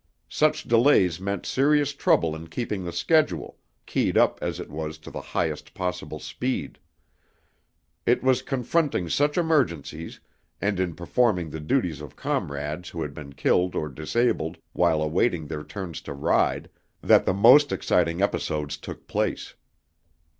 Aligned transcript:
Such 0.29 0.63
delays 0.63 1.19
meant 1.19 1.45
serious 1.45 1.93
trouble 1.93 2.35
in 2.35 2.47
keeping 2.47 2.83
the 2.83 2.91
schedule, 2.91 3.59
keyed 3.85 4.17
up, 4.17 4.39
as 4.41 4.59
it 4.59 4.71
was, 4.71 4.97
to 4.97 5.11
the 5.11 5.21
highest 5.21 5.75
possible 5.75 6.17
speed. 6.17 6.79
It 8.07 8.23
was 8.23 8.41
confronting 8.41 9.09
such 9.09 9.37
emergencies, 9.37 10.19
and 10.59 10.79
in 10.79 10.95
performing 10.95 11.51
the 11.51 11.59
duties 11.59 12.01
of 12.01 12.15
comrades 12.15 12.89
who 12.89 13.03
had 13.03 13.13
been 13.13 13.33
killed 13.33 13.75
or 13.75 13.89
disabled 13.89 14.57
while 14.73 15.03
awaiting 15.03 15.45
their 15.45 15.63
turns 15.63 16.01
to 16.09 16.13
ride, 16.13 16.71
that 17.03 17.27
the 17.27 17.33
most 17.35 17.71
exciting 17.71 18.23
episodes 18.23 18.77
took 18.77 19.05
place. 19.05 19.53